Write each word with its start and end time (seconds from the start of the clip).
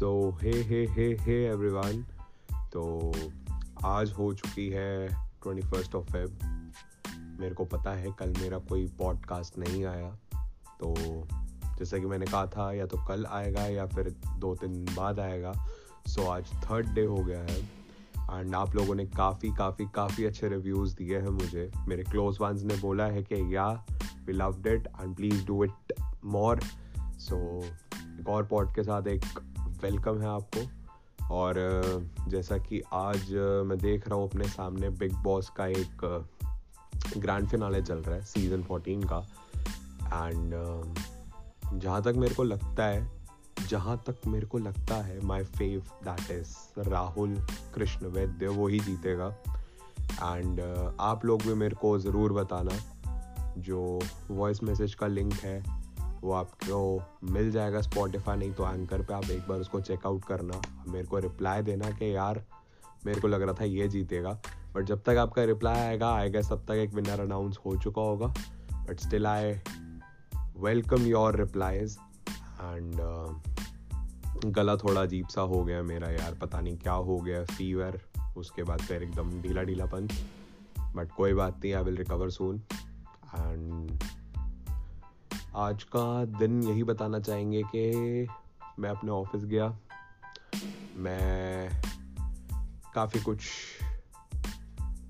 सो 0.00 0.38
हे 0.42 0.50
हे 0.50 0.86
हे 0.86 1.16
hey 1.20 1.46
everyone 1.46 2.04
तो 2.72 3.12
आज 3.84 4.12
हो 4.12 4.34
चुकी 4.34 4.70
है 4.70 5.08
ट्वेंटी 5.42 5.62
फ़र्स्ट 5.62 5.94
ऑफ़ 5.94 6.04
फेब 6.04 6.38
मेरे 7.40 7.54
को 7.54 7.64
पता 7.64 7.92
है 7.92 8.12
कल 8.18 8.34
मेरा 8.40 8.58
कोई 8.58 8.86
पॉडकास्ट 8.86 9.58
नहीं 9.58 9.84
आया। 9.84 10.18
तो 10.80 10.94
जैसा 11.78 11.98
कि 11.98 12.06
मैंने 12.06 12.26
कहा 12.26 12.46
था 12.46 12.72
या 12.72 12.86
तो 12.86 13.06
कल 13.08 13.26
आएगा 13.26 13.66
या 13.66 13.86
फिर 13.86 14.10
दो 14.36 14.54
तीन 14.54 14.84
बाद 14.84 15.20
आएगा। 15.20 15.52
सो 16.06 16.22
so, 16.22 16.28
आज 16.28 16.44
थर्ड 16.44 16.94
डे 16.94 17.04
हो 17.04 17.16
गया 17.16 17.40
है। 17.40 17.60
एंड 18.40 18.54
आप 18.54 18.74
लोगों 18.74 18.94
ने 18.94 19.06
काफ़ी 19.06 19.52
काफ़ी 19.54 19.84
काफ़ी 19.94 20.24
अच्छे 20.24 20.48
रिव्यूज़ 20.48 20.96
दिए 20.96 21.18
हैं 21.18 21.28
मुझे। 21.28 21.70
मेरे 21.88 22.02
क्लोज 22.02 22.38
वंस 22.40 22.62
ने 22.62 22.76
बोला 22.76 23.04
है 23.04 23.22
कि 23.22 23.56
yeah 23.56 23.86
we 24.26 24.32
loved 24.32 24.66
it 24.66 24.86
and 24.86 25.16
please 25.16 25.46
do 25.46 25.64
it 25.64 25.92
more 26.24 26.60
so 27.00 27.64
एक 28.20 28.28
और 28.28 28.46
पॉड 28.46 28.74
के 28.74 28.82
साथ 28.82 29.02
एक 29.02 29.24
वेलकम 29.82 30.20
है 30.20 30.28
आपको। 30.28 31.34
और 31.34 31.54
जैसा 32.28 32.56
कि 32.58 32.80
आज 32.92 33.32
मैं 33.66 33.78
देख 33.78 34.08
रहा 34.08 34.18
हूँ 34.18 34.28
अपने 34.28 34.48
सामने 34.48 34.88
बिग 34.90 35.14
बॉस 35.22 35.48
का 35.56 35.66
एक 35.66 36.04
ग्रैंड 37.16 37.48
फिनाले 37.48 37.80
चल 37.82 37.98
रहा 37.98 38.14
है 38.14 38.22
सीज़न 38.22 38.62
फोर्टीन 38.62 39.02
का। 39.12 39.18
एंड 40.04 40.54
जहाँ 41.74 42.02
तक 42.02 42.14
मेरे 42.16 42.34
को 42.34 42.42
लगता 42.42 42.84
है, 42.84 43.08
जहाँ 43.68 43.96
तक 44.06 44.26
मेरे 44.26 44.46
को 44.46 44.58
लगता 44.58 44.94
है 44.94 45.20
my 45.26 45.44
fav 45.44 45.80
that 46.04 46.30
is 46.30 46.56
Rahul 46.88 47.34
Krishna 47.74 48.06
Vaidya, 48.06 48.48
वो 48.48 48.68
ही 48.68 48.80
जीतेगा। 48.80 49.34
एंड 50.22 50.60
आप 51.00 51.24
लोग 51.24 51.42
भी 51.42 51.54
मेरे 51.54 51.76
को 51.76 51.98
ज़रूर 51.98 52.32
बताना, 52.32 52.78
जो 53.58 54.00
वॉइस 54.30 54.62
मैसेज 54.62 54.94
का 54.94 55.06
लिंक 55.06 55.32
है 55.34 55.79
वो 56.22 56.32
आपको 56.32 57.02
मिल 57.32 57.50
जाएगा 57.50 57.80
स्पॉटिफाई 57.80 58.36
नहीं 58.36 58.52
तो 58.52 58.72
एंकर 58.72 59.02
पे 59.02 59.14
आप 59.14 59.30
एक 59.30 59.46
बार 59.48 59.60
उसको 59.60 59.80
चेकआउट 59.80 60.24
करना। 60.24 60.60
मेरे 60.88 61.06
को 61.06 61.18
रिप्लाई 61.18 61.62
देना 61.62 61.90
कि 61.90 62.14
यार, 62.16 62.44
मेरे 63.06 63.20
को 63.20 63.28
लग 63.28 63.42
रहा 63.42 63.54
था 63.60 63.64
ये 63.64 63.88
जीतेगा। 63.88 64.40
बट 64.74 64.84
जब 64.84 65.02
तक 65.02 65.16
आपका 65.18 65.44
रिप्लाई 65.44 65.80
आएगा 65.80 66.12
आएगा 66.14 66.40
तब 66.40 66.64
तक 66.68 66.74
एक 66.74 66.94
विनर 66.94 67.20
अनाउंस 67.20 67.58
हो 67.66 67.76
चुका 67.76 68.02
होगा। 68.02 68.26
But 68.72 69.00
still 69.00 69.26
I 69.26 69.52
welcome 70.58 71.06
your 71.06 71.36
replies 71.36 71.96
and 72.62 73.00
गला 74.46 74.76
थोड़ा 74.76 75.00
अजीब 75.02 75.26
सा 75.28 75.40
हो 75.40 75.64
गया 75.64 75.82
मेरा 75.82 76.10
यार। 76.10 76.34
पता 76.34 76.60
नहीं 76.60 76.76
क्या 76.78 76.92
हो 76.92 77.16
गया 77.18 77.44
फीवर 77.46 78.00
उसके 78.36 78.62
बाद 78.62 78.80
फिर 78.80 79.02
एकदम 79.02 79.30
ढीला 79.42 79.62
ढीलापन 79.62 80.08
बट 80.94 81.12
कोई 81.12 81.32
बात 81.34 81.58
नहीं 81.58 81.74
I 81.74 81.82
will 81.82 81.96
recover 81.96 82.30
soon 82.30 82.62
and 83.36 83.90
आज 85.56 85.82
का 85.82 86.24
दिन 86.24 86.62
यही 86.62 86.82
बताना 86.82 87.20
चाहेंगे 87.20 87.62
कि 87.62 87.90
मैं 88.78 88.90
अपने 88.90 89.10
ऑफ़िस 89.10 89.44
गया। 89.44 89.78
मैं 90.96 91.70
काफ़ी 92.94 93.20
कुछ 93.20 93.38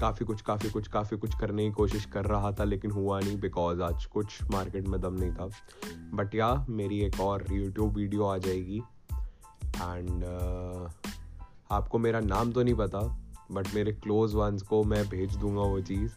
काफ़ी 0.00 0.26
कुछ 0.26 0.42
काफ़ी 0.42 0.70
कुछ 0.70 0.88
काफ़ी 0.88 1.16
कुछ 1.16 1.34
करने 1.40 1.64
की 1.64 1.72
कोशिश 1.72 2.04
कर 2.04 2.24
रहा 2.24 2.52
था 2.52 2.64
लेकिन 2.64 2.90
हुआ 2.90 3.20
नहीं 3.20 3.40
बिकॉज़ 3.40 3.82
आज 3.82 4.04
कुछ 4.04 4.42
मार्केट 4.42 4.88
में 4.88 5.00
दम 5.00 5.14
नहीं 5.14 5.32
था। 5.32 5.50
बट 6.14 6.34
या 6.34 6.66
मेरी 6.68 7.00
एक 7.00 7.20
और 7.20 7.44
यूट्यूब 7.52 7.94
वीडियो 7.94 8.24
आ 8.24 8.38
जाएगी। 8.38 8.82
एंड 9.82 10.24
uh, 10.24 11.12
आपको 11.70 11.98
मेरा 11.98 12.20
नाम 12.20 12.52
तो 12.52 12.62
नहीं 12.62 12.74
पता 12.74 12.98
बट 13.52 13.74
मेरे 13.74 13.92
क्लोज 13.92 14.34
वंस 14.34 14.62
को 14.62 14.84
मैं 14.84 15.08
भेज 15.08 15.36
दूँगा 15.36 15.60
वो 15.60 15.80
चीज़। 15.80 16.12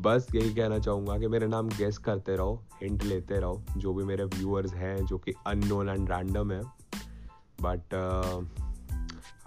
बस 0.00 0.26
यही 0.34 0.54
कहना 0.54 0.78
चाहूँगा 0.78 1.18
कि 1.18 1.28
मेरे 1.28 1.46
नाम 1.46 1.68
गेस 1.68 1.98
करते 1.98 2.36
रहो 2.36 2.62
हिंट 2.82 3.02
लेते 3.02 3.40
रहो 3.40 3.62
जो 3.76 3.94
भी 3.94 4.04
मेरे 4.04 4.24
व्यूअर्स 4.24 4.72
हैं 4.72 5.06
जो 5.06 5.18
कि 5.18 5.32
अननोन 5.46 5.88
एंड 5.88 6.10
रैंडम 6.12 6.52
है। 6.52 6.62
बट 7.60 7.94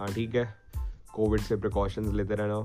हाँ 0.00 0.12
ठीक 0.12 0.34
है। 0.34 0.54
कोविड 1.14 1.40
से 1.40 1.56
प्रिकॉशंस 1.56 2.12
लेते 2.12 2.34
रहना। 2.34 2.58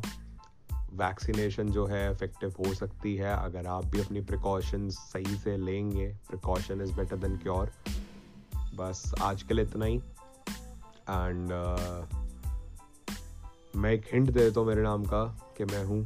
वैक्सीनेशन 0.94 1.70
जो 1.70 1.86
है 1.86 2.12
इफ़ेक्टिव 2.12 2.54
हो 2.60 2.74
सकती 2.74 3.16
है। 3.16 3.36
अगर 3.38 3.68
आप 3.68 3.86
भी 3.86 4.02
अपनी 4.02 4.22
प्रिकॉशंस 4.22 4.94
सही 4.94 5.38
से 5.38 5.58
लेंगे 5.58 6.08
precaution 6.30 6.82
is 6.82 6.94
better 6.94 7.16
than 7.16 7.38
cure 7.38 7.72
बस 8.76 9.14
आज 9.22 9.44
के 9.44 9.54
लिए 9.54 9.66
इतना 9.66 9.86
ही। 9.86 9.98
एंड 11.10 11.48
uh, 11.48 12.16
मैं 13.76 13.92
एक 13.92 14.06
हिंट 14.14 14.26
दे 14.26 14.40
देता 14.40 14.60
हूँ 14.60 14.68
मेरे 14.68 14.82
नाम 14.82 15.04
का 15.06 15.54
कि 15.58 15.66
मैं 15.66 15.84
हूँ 15.86 16.04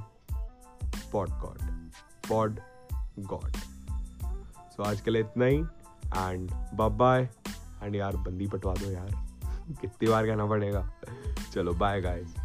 pod 1.13 1.29
god 1.29 1.62
pod 2.34 2.60
god 3.20 3.52
so 4.72 4.84
आज 4.84 5.02
के 5.02 5.12
लिए 5.12 5.22
इतना 5.22 5.46
ही 5.46 5.58
एंड 6.18 6.52
बाय 6.74 7.30
एंड 7.84 7.96
यार, 7.96 8.16
बंदी 8.16 8.48
पटवा 8.48 8.74
दो 8.74 8.92
यार। 8.92 9.10
कितनी 9.82 10.08
बार 10.08 10.26
कहना 10.26 10.46
पड़ेगा। 10.46 10.94
चलो 11.54 11.74
बाय 11.74 12.02
गाइस 12.02 12.36